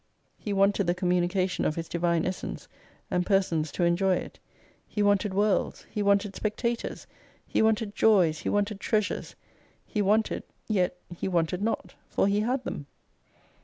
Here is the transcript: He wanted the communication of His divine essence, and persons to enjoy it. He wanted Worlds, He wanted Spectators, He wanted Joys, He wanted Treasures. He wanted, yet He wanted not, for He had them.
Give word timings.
He 0.39 0.51
wanted 0.51 0.87
the 0.87 0.95
communication 0.95 1.63
of 1.63 1.75
His 1.75 1.87
divine 1.87 2.25
essence, 2.25 2.67
and 3.11 3.23
persons 3.23 3.71
to 3.73 3.83
enjoy 3.83 4.15
it. 4.15 4.39
He 4.87 5.03
wanted 5.03 5.31
Worlds, 5.31 5.85
He 5.91 6.01
wanted 6.01 6.35
Spectators, 6.35 7.05
He 7.45 7.61
wanted 7.61 7.93
Joys, 7.93 8.39
He 8.39 8.49
wanted 8.49 8.79
Treasures. 8.79 9.35
He 9.85 10.01
wanted, 10.01 10.41
yet 10.67 10.95
He 11.15 11.27
wanted 11.27 11.61
not, 11.61 11.93
for 12.09 12.25
He 12.25 12.39
had 12.39 12.63
them. 12.63 12.87